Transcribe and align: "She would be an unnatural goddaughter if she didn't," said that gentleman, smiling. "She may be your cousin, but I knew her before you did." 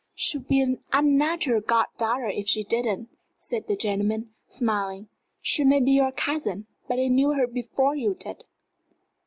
"She 0.15 0.39
would 0.39 0.47
be 0.47 0.59
an 0.61 0.79
unnatural 0.93 1.61
goddaughter 1.61 2.25
if 2.25 2.47
she 2.47 2.63
didn't," 2.63 3.09
said 3.37 3.67
that 3.67 3.81
gentleman, 3.81 4.31
smiling. 4.47 5.09
"She 5.43 5.63
may 5.63 5.79
be 5.79 5.91
your 5.91 6.11
cousin, 6.11 6.65
but 6.87 6.97
I 6.97 7.05
knew 7.05 7.33
her 7.33 7.45
before 7.45 7.95
you 7.95 8.15
did." 8.15 8.43